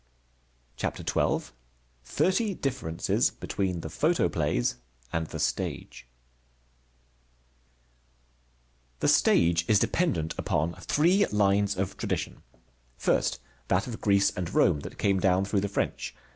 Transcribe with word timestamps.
CHAPTER 0.77 1.03
XII 1.07 1.51
THIRTY 2.05 2.55
DIFFERENCES 2.55 3.29
BETWEEN 3.39 3.81
THE 3.81 3.89
PHOTOPLAYS 3.91 4.77
AND 5.13 5.27
THE 5.27 5.37
STAGE 5.39 6.07
The 8.99 9.07
stage 9.07 9.63
is 9.69 9.77
dependent 9.77 10.33
upon 10.39 10.73
three 10.79 11.27
lines 11.27 11.77
of 11.77 11.97
tradition: 11.97 12.41
first, 12.97 13.39
that 13.67 13.85
of 13.85 14.01
Greece 14.01 14.31
and 14.35 14.51
Rome 14.51 14.79
that 14.79 14.97
came 14.97 15.19
down 15.19 15.45
through 15.45 15.61
the 15.61 15.69
French. 15.69 16.15